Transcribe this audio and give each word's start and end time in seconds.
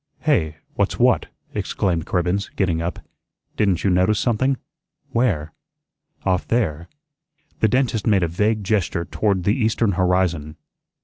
"Hey? 0.21 0.55
What's 0.73 0.97
what?" 0.97 1.27
exclaimed 1.53 2.07
Cribbens, 2.07 2.49
getting 2.55 2.81
up. 2.81 2.97
"Didn't 3.55 3.83
you 3.83 3.91
notice 3.91 4.17
something?" 4.19 4.57
"Where?" 5.11 5.53
"Off 6.25 6.47
there." 6.47 6.87
The 7.59 7.67
dentist 7.67 8.07
made 8.07 8.23
a 8.23 8.27
vague 8.27 8.63
gesture 8.63 9.05
toward 9.05 9.43
the 9.43 9.53
eastern 9.55 9.91
horizon. 9.91 10.55